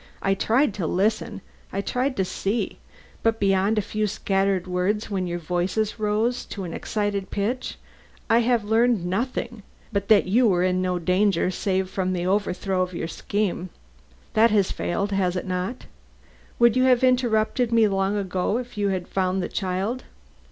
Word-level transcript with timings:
"I 0.23 0.33
tried 0.33 0.73
to 0.73 0.87
listen, 0.87 1.41
I 1.71 1.81
tried 1.81 2.17
to 2.17 2.25
see; 2.25 2.79
but 3.21 3.39
beyond 3.39 3.77
a 3.77 3.83
few 3.83 4.07
scattered 4.07 4.65
words 4.65 5.11
when 5.11 5.27
your 5.27 5.37
voices 5.37 5.99
rose 5.99 6.43
to 6.45 6.63
an 6.63 6.73
excited 6.73 7.29
pitch, 7.29 7.77
I 8.27 8.39
have 8.39 8.63
learned 8.63 9.05
nothing 9.05 9.61
but 9.93 10.07
that 10.07 10.25
you 10.25 10.47
were 10.47 10.63
in 10.63 10.81
no 10.81 10.97
danger 10.97 11.51
save 11.51 11.87
from 11.87 12.13
the 12.13 12.25
overthrow 12.25 12.81
of 12.81 12.95
your 12.95 13.07
scheme. 13.07 13.69
That 14.33 14.49
has 14.49 14.71
failed, 14.71 15.11
has 15.11 15.35
it 15.35 15.45
not? 15.45 15.83
You 16.57 16.57
would 16.57 16.75
have 16.77 17.03
interrupted 17.03 17.71
me 17.71 17.87
long 17.87 18.17
ago 18.17 18.57
if 18.57 18.79
you 18.79 18.87
had 18.89 19.07
found 19.07 19.43
the 19.43 19.49
child." 19.49 20.05